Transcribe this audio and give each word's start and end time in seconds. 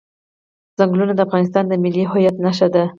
چنګلونه 0.77 1.13
د 1.15 1.19
افغانستان 1.27 1.63
د 1.67 1.73
ملي 1.83 2.03
هویت 2.09 2.35
نښه 2.43 2.67
ده. 2.73 2.83